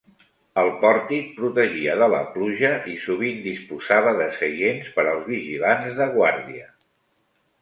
[0.59, 6.09] El pòrtic protegia de la pluja i sovint disposava de seients per als vigilants de
[6.19, 6.67] guàrdia.